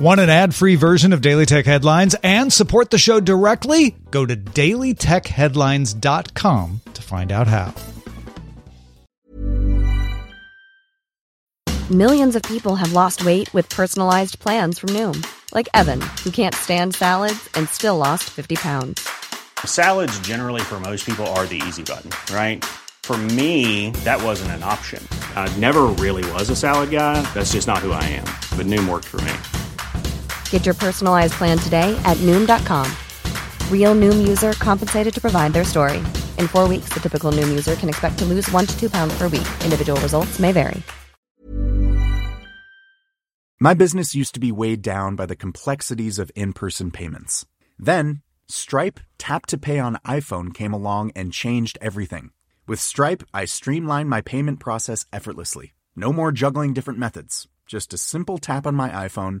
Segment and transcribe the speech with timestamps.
[0.00, 3.94] Want an ad free version of Daily Tech Headlines and support the show directly?
[4.10, 7.74] Go to dailytechheadlines.com to find out how.
[11.90, 16.54] Millions of people have lost weight with personalized plans from Noom, like Evan, who can't
[16.54, 19.06] stand salads and still lost 50 pounds.
[19.66, 22.64] Salads, generally, for most people, are the easy button, right?
[23.02, 25.06] For me, that wasn't an option.
[25.36, 27.20] I never really was a salad guy.
[27.34, 28.24] That's just not who I am.
[28.56, 29.34] But Noom worked for me.
[30.50, 32.86] Get your personalized plan today at Noom.com.
[33.68, 35.98] Real Noom user compensated to provide their story.
[36.38, 39.12] In four weeks, the typical Noom user can expect to lose one to two pounds
[39.18, 39.48] per week.
[39.64, 40.80] Individual results may vary.
[43.62, 47.44] My business used to be weighed down by the complexities of in person payments.
[47.78, 52.30] Then, Stripe Tap to Pay on iPhone came along and changed everything.
[52.66, 55.74] With Stripe, I streamlined my payment process effortlessly.
[55.94, 59.40] No more juggling different methods, just a simple tap on my iPhone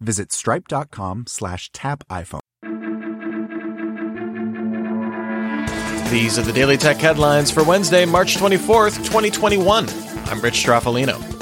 [0.00, 2.40] visit stripe.com slash tap iPhone.
[6.10, 9.88] These are the Daily Tech headlines for Wednesday, March 24th, 2021.
[10.26, 11.37] I'm Rich Stroffolino.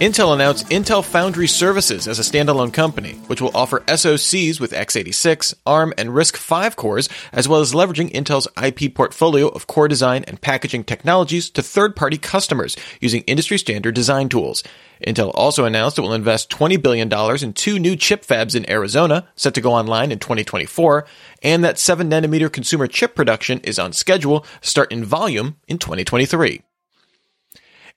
[0.00, 5.52] Intel announced Intel Foundry Services as a standalone company, which will offer SoCs with x86,
[5.66, 10.40] ARM, and RISC-V cores, as well as leveraging Intel's IP portfolio of core design and
[10.40, 14.64] packaging technologies to third-party customers using industry-standard design tools.
[15.06, 17.12] Intel also announced it will invest $20 billion
[17.44, 21.04] in two new chip fabs in Arizona, set to go online in 2024,
[21.42, 26.62] and that 7nm consumer chip production is on schedule to start in volume in 2023.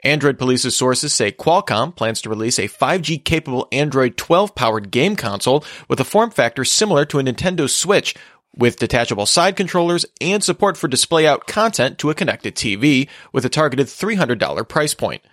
[0.04, 5.16] Android Police's sources say Qualcomm plans to release a 5G capable Android 12 powered game
[5.16, 8.14] console with a form factor similar to a Nintendo Switch,
[8.56, 13.46] with detachable side controllers and support for display out content to a connected TV with
[13.46, 15.24] a targeted $300 price point.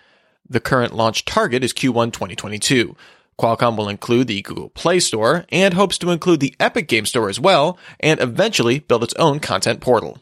[0.49, 2.95] The current launch target is Q1 2022.
[3.37, 7.29] Qualcomm will include the Google Play Store and hopes to include the Epic Game Store
[7.29, 10.19] as well and eventually build its own content portal.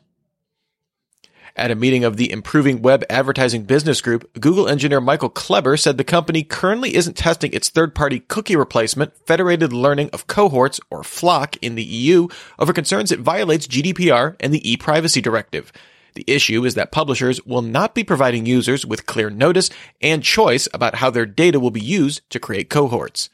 [1.55, 5.97] At a meeting of the Improving Web Advertising Business Group, Google engineer Michael Kleber said
[5.97, 11.57] the company currently isn't testing its third-party cookie replacement, Federated Learning of Cohorts, or FLoC,
[11.61, 12.27] in the EU
[12.59, 15.71] over concerns it violates GDPR and the e-privacy directive.
[16.15, 19.69] The issue is that publishers will not be providing users with clear notice
[20.01, 23.29] and choice about how their data will be used to create cohorts.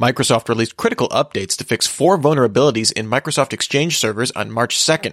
[0.00, 5.12] Microsoft released critical updates to fix four vulnerabilities in Microsoft Exchange servers on March 2nd.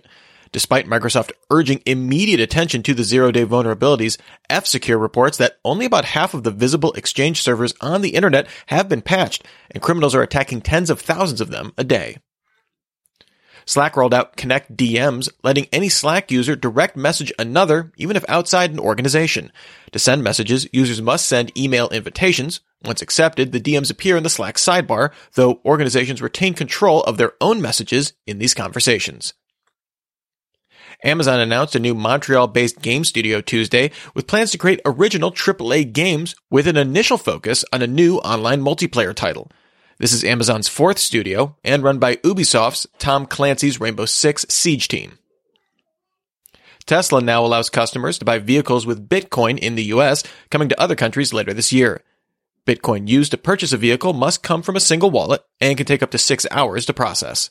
[0.52, 4.18] Despite Microsoft urging immediate attention to the zero day vulnerabilities,
[4.50, 8.90] F-Secure reports that only about half of the visible Exchange servers on the internet have
[8.90, 12.18] been patched, and criminals are attacking tens of thousands of them a day.
[13.68, 18.72] Slack rolled out Connect DMs, letting any Slack user direct message another, even if outside
[18.72, 19.52] an organization.
[19.92, 22.62] To send messages, users must send email invitations.
[22.86, 27.34] Once accepted, the DMs appear in the Slack sidebar, though organizations retain control of their
[27.42, 29.34] own messages in these conversations.
[31.04, 35.94] Amazon announced a new Montreal based game studio Tuesday with plans to create original AAA
[35.94, 39.52] games with an initial focus on a new online multiplayer title.
[40.00, 45.20] This is Amazon's fourth studio and run by Ubisoft's Tom Clancy's Rainbow Six Siege team.
[46.88, 50.96] Tesla now allows customers to buy vehicles with Bitcoin in the US, coming to other
[50.96, 52.02] countries later this year.
[52.66, 56.02] Bitcoin used to purchase a vehicle must come from a single wallet and can take
[56.02, 57.50] up to six hours to process.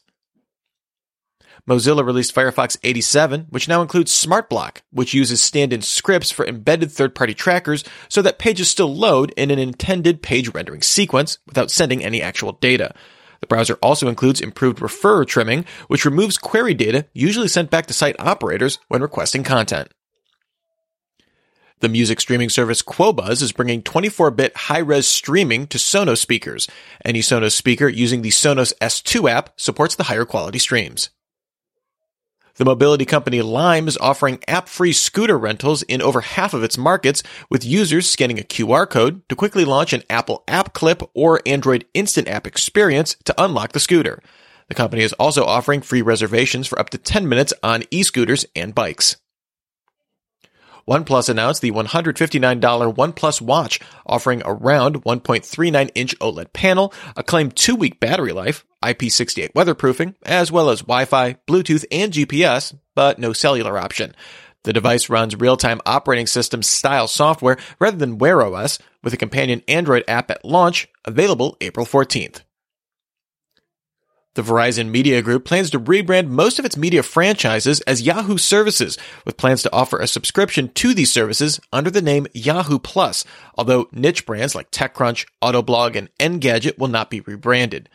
[1.68, 7.34] Mozilla released Firefox 87, which now includes SmartBlock, which uses stand-in scripts for embedded third-party
[7.34, 12.22] trackers so that pages still load in an intended page rendering sequence without sending any
[12.22, 12.94] actual data.
[13.40, 17.94] The browser also includes improved referrer trimming, which removes query data usually sent back to
[17.94, 19.90] site operators when requesting content.
[21.80, 26.66] The music streaming service Qobuz is bringing 24-bit high-res streaming to Sonos speakers.
[27.04, 31.10] Any Sonos speaker using the Sonos S2 app supports the higher quality streams.
[32.56, 37.22] The mobility company Lime is offering app-free scooter rentals in over half of its markets,
[37.50, 41.84] with users scanning a QR code to quickly launch an Apple App Clip or Android
[41.92, 44.22] Instant App experience to unlock the scooter.
[44.68, 48.74] The company is also offering free reservations for up to 10 minutes on e-scooters and
[48.74, 49.16] bikes.
[50.88, 57.56] OnePlus announced the $159 OnePlus Watch, offering a round 1.39 inch OLED panel, a claimed
[57.56, 63.18] two week battery life, IP68 weatherproofing, as well as Wi Fi, Bluetooth, and GPS, but
[63.18, 64.14] no cellular option.
[64.62, 69.16] The device runs real time operating system style software rather than Wear OS, with a
[69.16, 72.42] companion Android app at launch, available April 14th.
[74.36, 78.98] The Verizon Media Group plans to rebrand most of its media franchises as Yahoo Services,
[79.24, 83.24] with plans to offer a subscription to these services under the name Yahoo Plus,
[83.54, 87.88] although niche brands like TechCrunch, Autoblog, and Engadget will not be rebranded.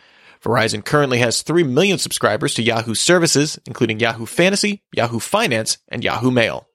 [0.43, 6.03] Verizon currently has 3 million subscribers to Yahoo Services, including Yahoo Fantasy, Yahoo Finance, and
[6.03, 6.67] Yahoo Mail.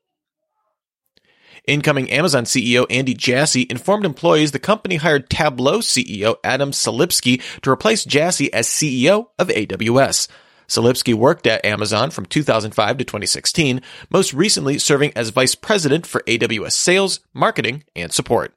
[1.66, 7.70] Incoming Amazon CEO Andy Jassy informed employees the company hired Tableau CEO Adam Selipsky to
[7.70, 10.28] replace Jassy as CEO of AWS.
[10.68, 13.80] Selipsky worked at Amazon from 2005 to 2016,
[14.10, 18.54] most recently serving as vice president for AWS sales, marketing, and support.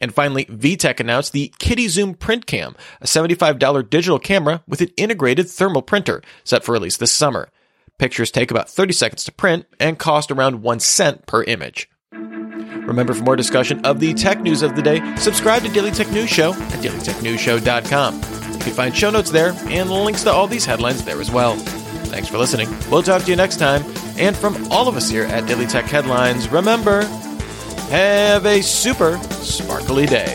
[0.00, 5.48] And finally, VTech announced the KidiZoom Print Cam, a $75 digital camera with an integrated
[5.48, 7.50] thermal printer, set for release this summer.
[8.00, 11.86] Pictures take about 30 seconds to print and cost around 1 cent per image.
[12.10, 16.10] Remember, for more discussion of the tech news of the day, subscribe to Daily Tech
[16.10, 18.14] News Show at dailytechnewsshow.com.
[18.54, 21.56] You can find show notes there and links to all these headlines there as well.
[22.06, 22.70] Thanks for listening.
[22.90, 23.82] We'll talk to you next time.
[24.16, 27.02] And from all of us here at Daily Tech Headlines, remember,
[27.90, 30.34] have a super sparkly day.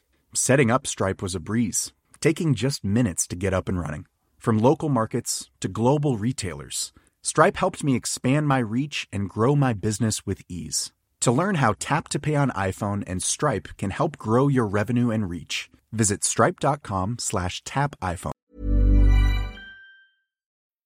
[0.33, 1.91] Setting up Stripe was a breeze,
[2.21, 4.05] taking just minutes to get up and running.
[4.37, 9.73] From local markets to global retailers, Stripe helped me expand my reach and grow my
[9.73, 10.93] business with ease.
[11.19, 15.11] To learn how Tap to Pay on iPhone and Stripe can help grow your revenue
[15.11, 18.31] and reach, visit stripe.com slash tap iPhone.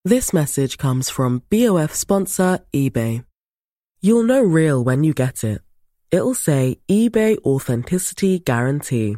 [0.03, 3.25] This message comes from BOF sponsor eBay.
[4.01, 5.61] You'll know real when you get it.
[6.09, 9.17] It'll say eBay Authenticity Guarantee.